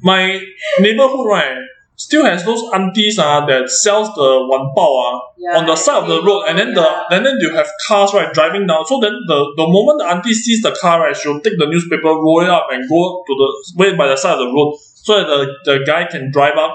[0.02, 0.40] my
[0.80, 1.58] neighborhood right
[1.96, 6.08] still has those aunties uh, that sells the Wanbao uh, Yeah, on the side of
[6.08, 7.16] the road, and then the yeah.
[7.16, 8.86] and then you have cars right driving down.
[8.86, 12.08] So then the the moment the auntie sees the car right, she'll take the newspaper,
[12.08, 15.18] roll it up, and go to the wait by the side of the road so
[15.18, 16.74] that the, the guy can drive up,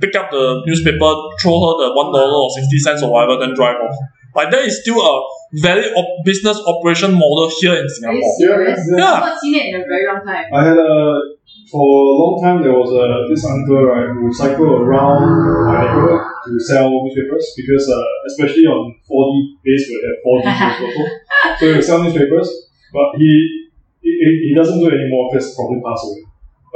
[0.00, 3.54] pick up the newspaper, throw her the one dollar or sixty cents or whatever, then
[3.54, 3.96] drive off.
[4.36, 5.14] Like that is still a
[5.64, 8.36] valid op- business operation model here in Are you Singapore.
[8.38, 8.80] serious?
[8.92, 9.12] Yeah, yeah.
[9.16, 10.44] I've not seen it in a very long time.
[10.52, 10.92] I had a
[11.72, 15.18] for a long time there was a this uncle right who cycled around
[15.66, 17.98] my neighborhood to sell newspapers because uh,
[18.30, 21.02] especially on 4D base we have 4D news also.
[21.58, 22.48] So he would sell newspapers,
[22.92, 23.30] but he
[24.02, 24.12] he,
[24.50, 26.22] he doesn't do it anymore because probably passed away.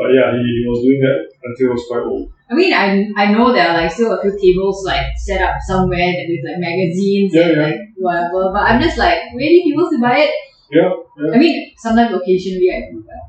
[0.01, 2.33] But yeah, he was doing that until he was quite old.
[2.51, 2.87] I mean, I
[3.23, 6.41] I know there are like still a few tables like set up somewhere that with
[6.49, 7.67] like magazines Yeah, and yeah.
[7.69, 8.49] like whatever.
[8.57, 10.33] But I'm just like, really, people to buy it?
[10.73, 10.89] Yeah,
[11.21, 11.35] yeah.
[11.35, 13.23] I mean, sometimes occasionally I do that.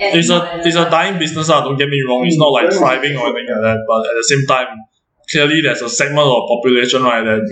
[0.00, 2.26] And It's a at it's a dying business, uh, don't get me wrong.
[2.26, 4.70] It's not like thriving or anything like that, but at the same time,
[5.30, 7.42] clearly there's a segment of population right that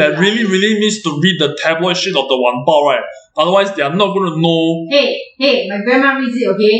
[0.00, 0.20] that Yeah.
[0.24, 3.06] really really needs to read the tabloid shit of the one bao right.
[3.36, 4.62] Otherwise, they are not going to know.
[4.90, 6.76] Hey, hey, my grandma reads it, okay?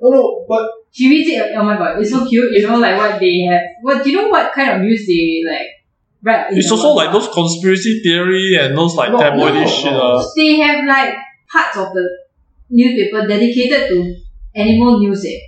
[0.00, 2.96] No, no, but She reads it, oh my god, it's so cute, you know, like
[2.96, 3.62] what they have.
[3.82, 5.68] What, do you know what kind of news they like
[6.20, 6.46] Right.
[6.50, 7.22] It's also like part?
[7.22, 9.92] those conspiracy theory and those like No, tabloidy no, shit.
[9.92, 10.16] no.
[10.18, 10.24] Uh.
[10.36, 11.14] They have like
[11.52, 12.08] parts of the
[12.70, 14.16] newspaper dedicated to
[14.54, 15.38] animal news, eh?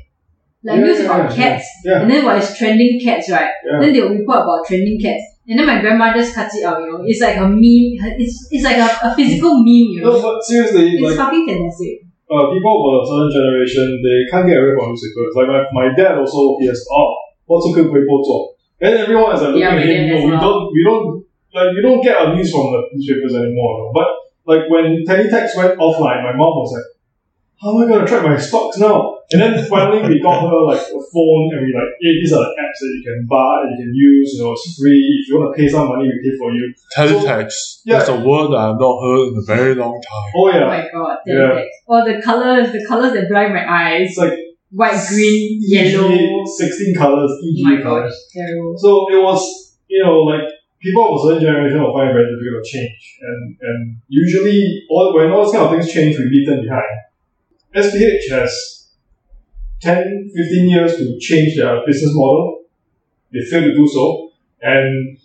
[0.62, 1.66] Like Yeah, news about yeah, cats.
[1.84, 2.00] yeah.
[2.02, 3.50] And then what is trending cats, right?
[3.66, 3.80] Yeah.
[3.80, 5.24] Then they'll report about trending cats.
[5.48, 7.02] And then my grandma just cuts it out, you know.
[7.04, 7.98] It's like a meme.
[8.20, 10.22] It's, it's like a, a physical meme, you no, know.
[10.22, 12.02] but seriously, It's like fucking fantastic.
[12.30, 15.34] Uh, people of a certain generation, they can't get away from newspapers.
[15.34, 17.10] Like my, my dad also, he has, oh,
[17.46, 18.54] what's a good Weibo 做?
[18.80, 20.40] And everyone is like looking Yeah, at him, no, we well.
[20.40, 21.04] don't, we don't,
[21.52, 23.72] like, we don't get our news from the newspapers anymore.
[23.78, 23.92] Know?
[23.92, 24.08] But,
[24.46, 26.88] like, when teletext went offline, my mom was like,
[27.60, 29.19] how am I going to track my stocks now?
[29.32, 32.42] And then finally we got her, like, a phone, and we like, hey, these are
[32.42, 34.98] the apps that you can buy, that you can use, you know, it's free.
[35.22, 36.74] If you want to pay some money, we pay for you.
[36.96, 37.82] Teletext.
[37.84, 37.98] Yeah.
[37.98, 40.32] That's a word that I've not heard in a very long time.
[40.34, 41.34] Oh, Oh my god, Yeah.
[41.34, 41.68] teletext.
[41.86, 44.08] Or the colors, the colors that blind my eyes.
[44.10, 44.34] It's like
[44.72, 46.10] White, green, yellow.
[46.10, 48.12] EGA, 16 colors, Oh my colors.
[48.12, 48.74] gosh, terrible.
[48.78, 50.42] So it was, you know, like
[50.80, 54.84] people of a certain generation will find it very difficult to change, and and usually,
[54.90, 56.86] all when all these kind of things change, we leave them behind.
[57.74, 58.79] SPH has
[59.80, 62.64] 10, 15 years to change their business model.
[63.32, 65.18] They failed to do so, and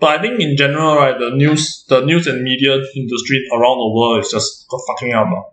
[0.00, 3.90] But I think in general, right, the news, the news and media industry around the
[3.94, 5.28] world is just fucking up.
[5.30, 5.44] ah.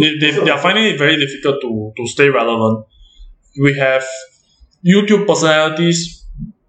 [0.00, 2.84] They, they, they are finding it very difficult to, to stay relevant.
[3.58, 4.04] We have
[4.84, 6.24] YouTube personalities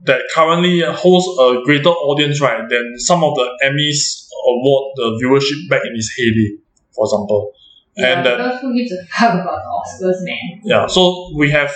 [0.05, 5.69] that currently host a greater audience, right, than some of the Emmys award the viewership
[5.69, 6.55] back in its heyday,
[6.95, 7.51] for example.
[7.97, 10.61] Yeah, and that because who gives a fuck about the Oscars, man?
[10.63, 11.73] yeah, so we have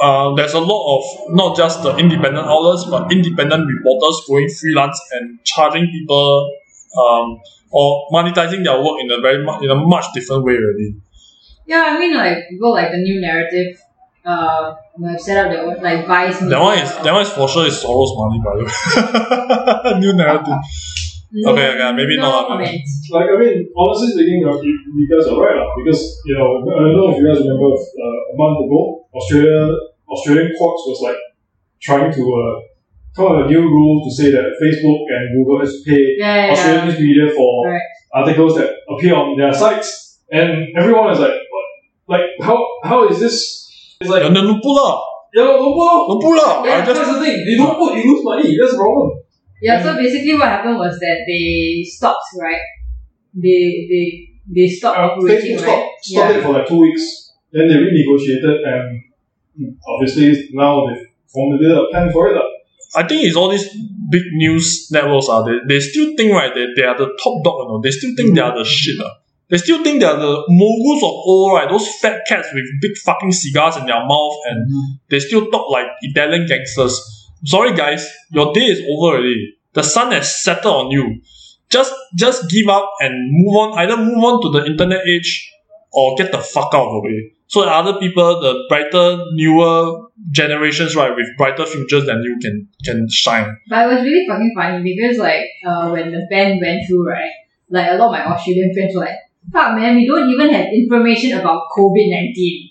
[0.00, 5.00] uh, there's a lot of not just the independent outlets, but independent reporters going freelance
[5.12, 6.50] and charging people
[6.98, 10.96] um, or monetizing their work in a very mu- in a much different way already.
[11.66, 13.76] Yeah, I mean, like, people like the New Naratif,
[14.24, 14.74] uh,
[15.04, 16.38] have set up their own, like, Vice.
[16.40, 19.98] That one is that one is for sure is Soros money, by the way.
[20.00, 20.60] New Naratif.
[21.32, 22.48] No, Okay, okay, maybe no not.
[22.48, 23.08] comments.
[23.10, 26.78] like I mean, honestly speaking, you, you guys are right, uh, because you know I
[26.86, 28.80] don't know if you guys remember uh, a month ago,
[29.12, 29.74] Australia
[30.08, 31.18] Australian courts was like
[31.82, 32.54] trying to uh,
[33.16, 36.14] come up with a new rule to say that Facebook and Google has to pay
[36.16, 37.00] Yeah, yeah, Australian yeah.
[37.02, 37.84] media for Correct.
[38.14, 41.66] articles that appear on their sites, and everyone is like, what?
[42.06, 43.36] Like how how is this?
[44.00, 45.02] It's like Yeah, then don't pull out.
[45.34, 46.64] yeah, no, no, Don't pull out.
[46.64, 47.36] yeah, I just that's the thing.
[47.50, 48.56] You don't put, you lose money.
[48.56, 49.10] That's the problem.
[49.62, 52.60] Yeah, so basically what happened was that they stopped, right?
[53.34, 54.04] They they
[54.54, 55.76] they stopped Uh, operating, Facebook right?
[55.76, 56.38] stopped, stopped yeah.
[56.38, 57.04] it for like two weeks.
[57.52, 59.02] Then they renegotiated, and
[59.88, 62.34] obviously now they've formulated a plan for it.
[62.36, 62.48] lah.
[62.96, 63.68] I think it's all these
[64.10, 67.56] big news networks are they, they still think right they, they are the top dog,
[67.60, 67.80] you know.
[67.82, 69.00] They still think they are the shit.
[69.00, 69.10] Uh.
[69.48, 71.68] They still think they are the moguls of old, right?
[71.68, 74.58] Those fat cats with big fucking cigars in their mouth and
[75.10, 76.94] they still talk like Italian gangsters.
[77.44, 79.56] Sorry guys, your day is over already.
[79.72, 81.20] The sun has settled on you.
[81.68, 83.78] just just give up and move on.
[83.78, 85.52] Either move on to the internet age
[85.92, 87.32] or get the fuck out of the way.
[87.48, 92.68] So that other people, the brighter, newer generations, right, with brighter futures than you can
[92.84, 93.56] can shine.
[93.68, 97.30] But it was really fucking funny because like uh, when the ban went through, right,
[97.70, 99.18] like a lot of my Australian friends were like,
[99.52, 102.70] "Fuck, man, we don't even have information about COVID nineteen.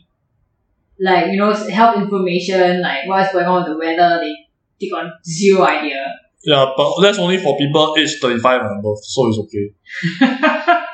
[1.00, 4.20] Like you know, health information, like what's going on with the weather.
[4.22, 4.36] They
[4.80, 6.14] they got zero idea.
[6.44, 9.74] Yeah, but that's only for people aged 35 and above, so it's okay.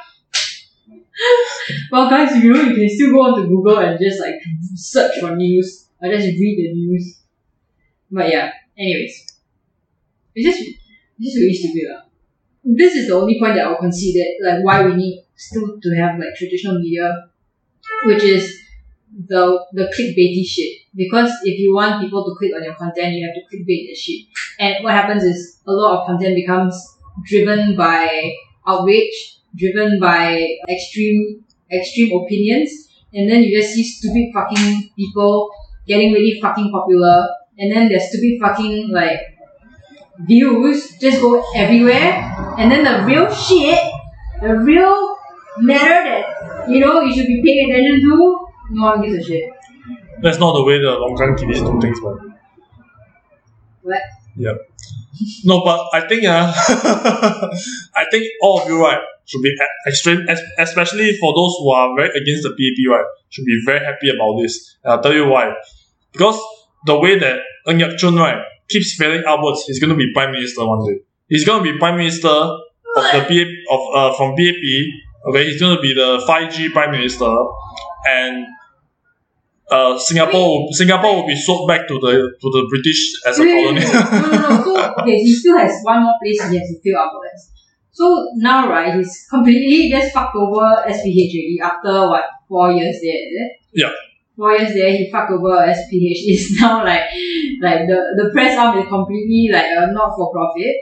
[1.91, 4.35] well, guys, you know, you can still go on to Google and just like
[4.75, 7.19] search for news or just read the news.
[8.09, 9.27] But yeah, anyways,
[10.35, 10.69] it's just
[11.19, 11.89] it's just really stupid.
[11.93, 12.01] lah.
[12.63, 15.89] This is the only point that I'll concede that like why we need still to
[15.97, 17.11] have like traditional media,
[18.05, 18.60] which is
[19.27, 20.81] the the clickbaity shit.
[20.95, 24.27] Because if you want people to click on your content, you have to clickbait shit.
[24.59, 26.75] And what happens is a lot of content becomes
[27.25, 28.33] driven by
[28.67, 32.71] outrage, driven by extreme extreme opinions,
[33.13, 35.49] and then you just see stupid fucking people
[35.87, 39.19] getting really fucking popular, and then their stupid fucking like
[40.25, 43.79] views just go everywhere, and then the real shit,
[44.41, 45.17] the real
[45.57, 48.40] matter that you know you should be paying attention to,
[48.71, 49.49] no one gives a shit.
[50.21, 52.35] That's not the way the Longkang kiddies do things, man.
[53.81, 54.01] What?
[54.35, 54.57] Yep.
[55.45, 56.51] No, but I think uh,
[57.95, 59.55] I think all of you right should be
[59.87, 60.25] extreme,
[60.57, 64.39] especially for those who are very against the PAP right, should be very happy about
[64.41, 64.77] this.
[64.83, 65.53] And I'll tell you why.
[66.11, 66.39] Because
[66.85, 70.31] the way that Ng Yat Chung right keeps failing upwards, he's going to be prime
[70.31, 70.99] minister one day.
[71.27, 74.63] He's going to be prime minister of the PAP of uh, from PAP.
[75.29, 77.31] Okay, he's going to be the 5G prime minister,
[78.07, 78.47] and
[79.71, 83.43] uh, Singapore will, Singapore will be sold back to the to the British as a
[83.43, 83.79] colony.
[83.79, 84.63] no, no, no.
[84.63, 87.51] So okay, he still has one more place he has to fill afterwards.
[87.91, 93.21] So now, right, he's completely just fucked over SPH already after what four years there,
[93.27, 93.51] is it?
[93.73, 93.91] Yeah.
[94.35, 96.19] Four years there, he fucked over SPH.
[96.35, 97.07] It's now like,
[97.61, 100.75] like the the press arm is completely like a not for profit.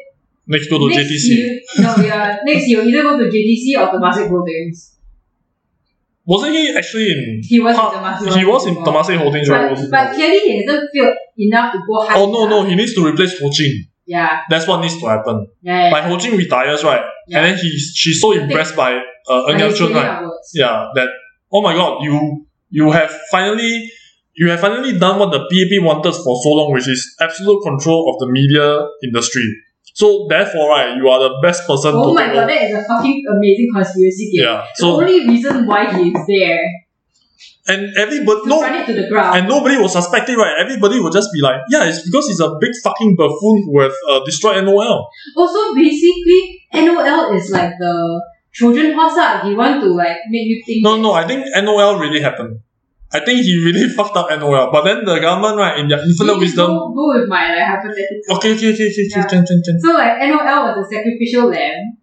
[0.47, 1.29] Next go to next JTC.
[1.29, 2.37] You, no, yeah.
[2.43, 4.98] Next, you either go to JTC or Temasek Holdings.
[6.29, 7.41] Wasn't he actually in?
[7.43, 9.73] He was in Ha- Temasek He was in Holdings, right?
[9.75, 10.15] But, but he?
[10.15, 12.13] clearly he hasn't filled enough to go high.
[12.19, 13.85] Oh no no, he needs to replace Ho Ching.
[14.05, 15.47] Yeah, That's what needs to happen.
[15.61, 15.91] yeah, yeah.
[15.91, 17.01] Like Ho Ching retires, right?
[17.27, 17.37] Yeah.
[17.37, 19.01] And then he's she's so impressed by uh,
[19.45, 20.29] But Ng Yak he's Chun, right?
[20.53, 21.09] Yeah, that
[21.51, 23.89] oh my god, you you have finally
[24.35, 28.13] you have finally done what the PAP wanted for so long, which is absolute control
[28.13, 28.67] of the media
[29.03, 29.45] industry.
[29.99, 33.17] So therefore, right, you are the best person Oh my god, that is a fucking
[33.35, 34.47] amazing conspiracy theory.
[34.47, 34.65] Yeah.
[34.75, 36.61] So The only reason why he is there
[37.69, 39.37] and everybody no run it to the ground.
[39.37, 40.55] and nobody will suspect it, right?
[40.59, 43.93] Everybody will just be like, yeah, it's because he's a big fucking buffoon who has
[44.09, 45.07] uh, destroyed NOL.
[45.37, 46.41] also, basically,
[46.73, 47.93] NOL is like the
[48.53, 49.13] Trojan horse.
[49.17, 49.41] ah.
[49.45, 50.83] He want to like make you think.
[50.83, 52.59] No, no, I think NOL really happened.
[53.11, 54.71] I think he really fucked up NOL.
[54.71, 56.67] But then the government, right, in their infinite You wisdom.
[56.67, 58.37] Go, go with my like hypothetical.
[58.37, 59.25] Okay, okay, okay, okay, Yeah.
[59.25, 59.79] can, can, can.
[59.79, 61.97] So like NOL was a sacrificial lamb,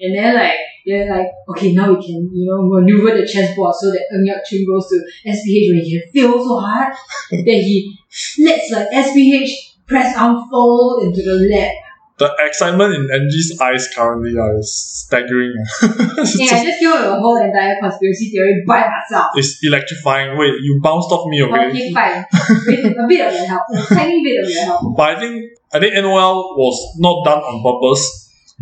[0.00, 3.90] and then like they're like, okay, now we can you know maneuver the chessboard so
[3.90, 4.96] that Ng Yat Chung goes to
[5.28, 6.94] SPH where he can fail so hard
[7.30, 7.98] that he
[8.38, 9.50] lets like SPH
[9.86, 11.72] press fall into the lap.
[12.18, 14.72] The excitement in Angie's eyes currently uh, is
[15.04, 15.52] staggering.
[15.82, 19.32] Yeah, I just- with a whole entire conspiracy theory by myself.
[19.34, 20.38] it's electrifying.
[20.38, 21.68] Wait, you bounced off me, okay?
[21.68, 22.24] Okay, fine.
[22.66, 24.96] With a bit of your help, a tiny bit of your help.
[24.96, 28.02] But I think I think NOL was not done on purpose.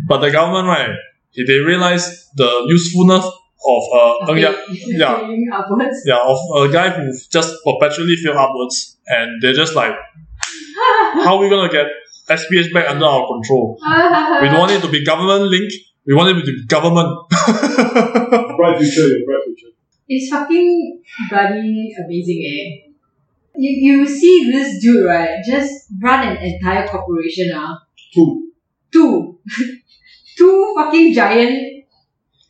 [0.07, 0.91] But the government, right,
[1.47, 5.15] they realized the usefulness of uh, Ng Yak yeah.
[5.57, 6.03] Upwards.
[6.05, 9.95] yeah, of a guy who just perpetually failed upwards, and they're just like,
[11.23, 11.87] how are we gonna get
[12.29, 13.77] SPH back under our control?
[14.41, 15.73] We don't want it to be government linked.
[16.05, 17.17] We want it to be government.
[18.57, 19.73] Bright future, your bright future.
[20.07, 22.91] It's fucking bloody amazing, eh?
[23.57, 25.39] You, you see this dude, right?
[25.45, 27.79] Just run an entire corporation, ah.
[28.13, 28.51] Two.
[28.91, 29.39] Two.
[30.37, 31.85] Two fucking giant,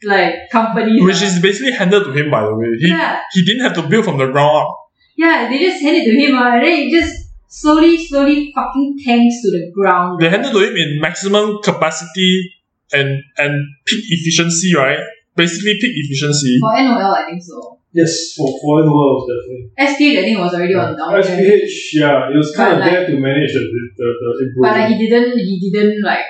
[0.04, 1.04] like, companies.
[1.04, 1.26] Which ah.
[1.26, 2.76] is basically handed to him, by the way.
[2.78, 3.22] He Yeah.
[3.32, 4.76] he didn't have to build from the ground up.
[5.16, 7.25] Yeah, they just hand it to him, ah, and then it just
[7.56, 10.20] slowly, slowly fucking tanks to the ground.
[10.20, 12.52] They handed to him in maximum capacity
[12.92, 13.54] and and
[13.86, 15.00] peak efficiency, right?
[15.36, 16.60] Basically peak efficiency.
[16.60, 17.80] For NOL, I think so.
[17.92, 19.72] Yes, for, for NOL was definitely.
[19.80, 21.16] SPH, I think, was already on down.
[21.24, 24.72] SPH, yeah, it was kind But of there to manage the, the, the, the But
[24.76, 26.26] like, he didn't, he didn't, like,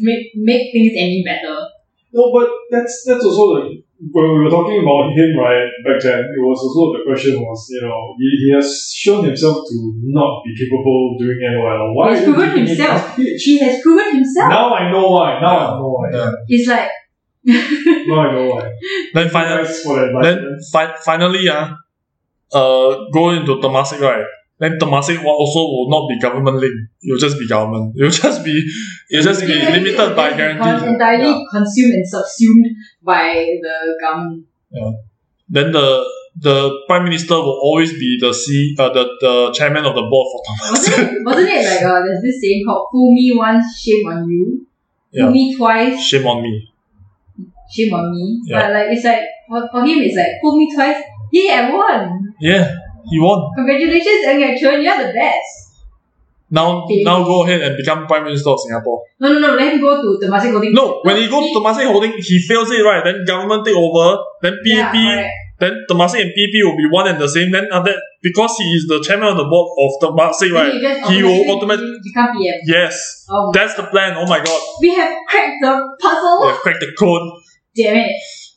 [0.00, 1.68] make, make things any better.
[2.14, 6.20] No, but that's that's also the when we were talking about him, right, back then,
[6.20, 9.74] it was also the question was, you know, he, he has shown himself to
[10.04, 11.94] not be capable of doing NOL.
[11.94, 13.16] Why He's are proven himself.
[13.16, 13.40] that?
[13.44, 14.50] He has proven himself.
[14.50, 15.40] Now I know why.
[15.40, 16.10] Now I know why.
[16.12, 16.32] Yeah.
[16.48, 16.90] It's like
[18.08, 18.70] Now I know why.
[19.14, 21.70] Then finally, Thanks for the then fi- finally, uh,
[22.52, 24.24] uh, go into Temasek, right?
[24.58, 26.82] Then Temasek will also will not be government linked.
[27.02, 27.94] It will just be government.
[27.96, 28.56] It will just be,
[29.10, 30.86] it will just be Yeah, limited by it's guarantee.
[30.92, 31.44] Entirely Yeah.
[31.52, 32.66] consumed and subsumed
[33.02, 33.26] by
[33.64, 34.46] the government.
[34.70, 34.90] Yeah.
[35.48, 35.86] Then the
[36.38, 40.26] the prime minister will always be the C, uh, the the chairman of the board
[40.32, 40.40] for
[40.72, 44.28] Wasn't it, wasn't it like uh, there's this saying called "Fool me once, shame on
[44.28, 44.66] you"?
[45.12, 45.24] Yeah.
[45.24, 46.54] Fool me twice, Shame on me.
[47.70, 48.40] shame on me.
[48.44, 48.60] Yeah.
[48.62, 51.02] But like it's like for, for him, it's like fool me twice.
[51.32, 52.34] Yeah, I won.
[52.40, 52.74] Yeah,
[53.08, 53.38] he won.
[53.56, 55.52] Congratulations, Ng Yat Chung, you're the best.
[56.48, 57.02] Now, Okay.
[57.02, 59.02] now go ahead and become prime minister of Singapore.
[59.18, 59.54] No, no, no.
[59.56, 60.72] Let him go to Temasek Holding.
[60.74, 63.02] No, when he goes to Temasek Holding, he fails it, right?
[63.02, 64.22] Then government take over.
[64.42, 65.34] Then yeah, PAP, correct.
[65.58, 67.50] then Temasek and PAP will be one and the same.
[67.50, 70.70] Then after that, because he is the chairman of the board of Temasek, right?
[70.80, 72.54] just He will automatically become PM.
[72.64, 74.14] Yes, Oh, that's the plan.
[74.16, 76.42] Oh my god, we have cracked the puzzle.
[76.42, 77.26] they have cracked the code.
[77.74, 78.14] Damn it.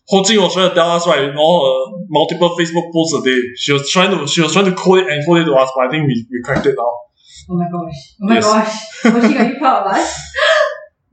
[0.09, 3.39] Ho was trying to tell us, right, in all her multiple Facebook posts a day.
[3.57, 5.69] She was trying to she was trying to code it and code it to us,
[5.75, 6.91] but I think we, we cracked it now.
[7.51, 7.99] Oh my gosh.
[8.21, 8.45] Oh my Yes.
[8.45, 9.13] gosh.
[9.13, 10.09] Moshi, are you proud of us?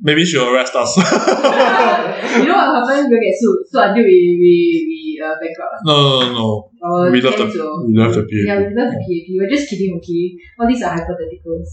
[0.01, 0.97] Maybe she'll arrest us.
[0.97, 3.09] you know what happens?
[3.11, 3.59] We'll get sued.
[3.71, 4.53] So until we we,
[4.89, 5.85] we uh, bankrupt.
[5.85, 7.11] no, no, no, no.
[7.11, 7.87] We love the cancel.
[7.87, 8.45] we love the PAP.
[8.49, 9.27] Yeah, we love the PAP.
[9.41, 10.37] We're just kidding, okay?
[10.61, 11.69] All these are hypotheticals.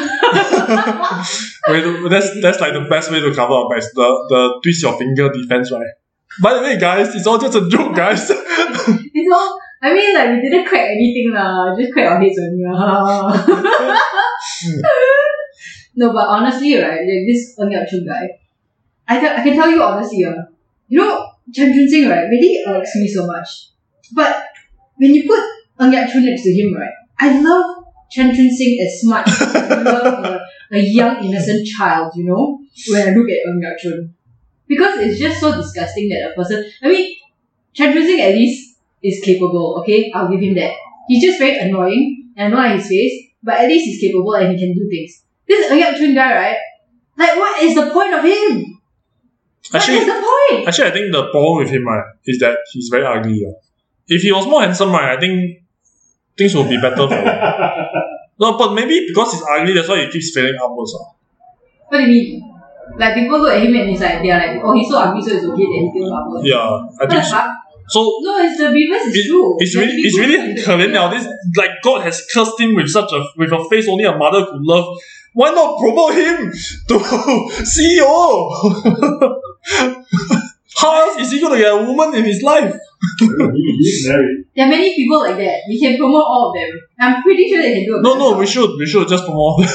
[1.70, 3.88] Wait, that's that's like the best way to cover our backs.
[3.94, 5.94] The the twist your finger defense, right?
[6.42, 8.30] By the way, guys, it's all just a joke, guys.
[9.18, 11.76] It's all, I mean, like, we didn't crack anything, lah.
[11.76, 12.64] Just crack our heads only,
[15.96, 18.30] no, but honestly, right, like, this Ng Yat Chung guy,
[19.08, 20.44] I, can I can tell you honestly, uh,
[20.88, 23.72] you know, Chan Chun Sing, right, really irks me so much.
[24.14, 24.46] But
[24.98, 25.44] when you put
[25.82, 29.56] Ng Yat Chung next to him, right, I love Chan Chun Sing as much as
[29.56, 32.60] I love a, a young innocent child, you know,
[32.90, 34.14] when I look at Ng Yat Chung.
[34.68, 37.16] Because it's just so disgusting that a person, I mean,
[37.74, 40.12] Chan at least is capable, okay?
[40.14, 40.74] I'll give him that.
[41.08, 44.52] He's just very annoying, and I don't his face, but at least he's capable and
[44.52, 45.24] he can do things.
[45.48, 46.58] This Ng Yat Chung guy, right?
[47.18, 48.80] Like, what is the point of him?
[49.74, 50.68] Actually, is the point?
[50.68, 53.46] actually, I think the problem with him, right, is that he's very ugly.
[54.08, 55.64] If he was more handsome, right, I think
[56.38, 57.28] things would be better for him.
[58.40, 60.94] No, but maybe because he's ugly, that's why he keeps failing upwards.
[60.94, 61.10] Uh.
[61.88, 62.47] What do you mean?
[62.96, 65.36] Like people look at him and it's like they're like, oh, he's so ugly, so
[65.36, 66.46] it's okay that he steals flowers.
[66.46, 67.24] Yeah, I think.
[67.24, 67.42] So.
[67.90, 69.16] So no, it's the reverse.
[69.16, 69.56] It, true.
[69.60, 71.08] It's really, it's really 可怜 now.
[71.08, 71.26] This
[71.56, 74.62] like God has cursed him with such a with a face only a mother could
[74.62, 74.98] love.
[75.34, 77.00] Why not promote him to
[77.64, 78.52] CEO?
[80.76, 82.76] How else is he gonna get a woman in his life?
[83.20, 84.46] He, he's married.
[84.56, 85.60] There are many people like that.
[85.70, 86.72] We can promote all of them.
[87.00, 88.02] I'm pretty sure they can do it.
[88.02, 89.62] No, no, we should we should just promote.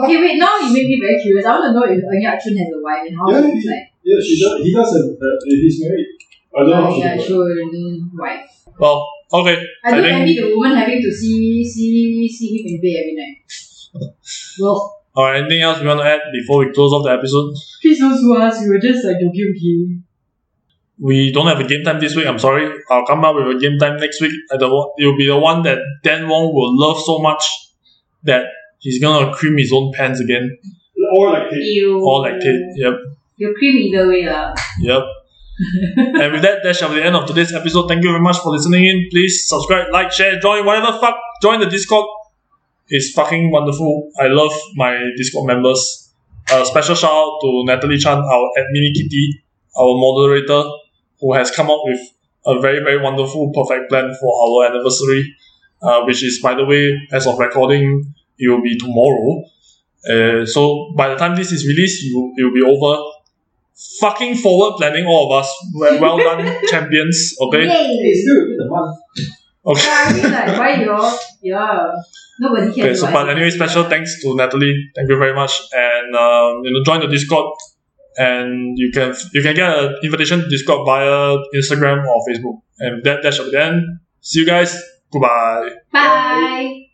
[0.00, 1.44] Okay, wait, now you make me very curious.
[1.46, 3.52] I want to know if Ng Yat Chung has a wife and how Yeah, she
[3.54, 3.84] looks like.
[4.04, 4.60] Yeah, she does.
[4.62, 5.04] He does have.
[5.04, 6.06] Uh, he's married.
[6.54, 7.28] I don't know how Ng she Yat.
[7.28, 8.50] Chun wife.
[8.78, 9.56] well, okay.
[9.84, 12.96] I I don't think- envy the woman having to see see see him in bed
[13.00, 13.36] every night.
[14.60, 17.54] Well, Alright, anything else we want to add before we close off the episode?
[17.82, 18.60] please don't sue us.
[18.62, 20.00] We were just like joking, okay?
[21.02, 22.26] We don't have a game time this week.
[22.26, 22.70] I'm sorry.
[22.90, 24.32] I'll come up with a game time next week.
[24.50, 27.42] And the one, it will be the one that Dan Wong will love so much
[28.24, 28.44] that
[28.78, 30.58] he's gonna cream his own pants again
[31.16, 31.64] Or like this.
[31.64, 31.98] You.
[32.04, 32.60] or lactate.
[32.76, 32.94] Yep,
[33.38, 34.52] You cream either way, lah.
[34.80, 35.02] yep.
[35.96, 37.86] and with that, that shall be the end of today's episode.
[37.88, 39.08] Thank you very much for listening in.
[39.10, 41.16] Please subscribe, like, share, join, whatever fuck.
[41.42, 42.06] Join the Discord.
[42.88, 44.10] It's fucking wonderful.
[44.18, 46.12] I love my Discord members.
[46.52, 49.42] A special shout out to Natalie Chan, our admin kitty,
[49.78, 50.64] our moderator,
[51.20, 52.00] who has come up with
[52.46, 55.34] a very, very wonderful, perfect plan for our anniversary,
[55.82, 59.44] uh, which is, by the way, as of recording, it will be tomorrow.
[60.08, 63.02] Uh, so by the time this is released, you, it will be over.
[63.98, 65.50] Fucking forward planning, all of us.
[65.74, 67.34] Well, well done, champions.
[67.40, 67.64] Okay.
[67.64, 68.14] Yay!
[68.14, 68.98] still within the month.
[69.64, 69.82] Okay.
[69.82, 71.92] Yeah, I mean, like, why you Yeah.
[72.40, 74.90] Nobody can Okay, so but anyway, special thanks to Natalie.
[74.96, 77.52] Thank you very much, and um, you know, join the Discord,
[78.20, 83.02] and you can you can get an invitation to Discord via Instagram or Facebook, and
[83.04, 83.98] that that shall be the.
[84.20, 84.76] See you guys.
[85.10, 85.70] Goodbye.
[85.90, 86.89] Bye!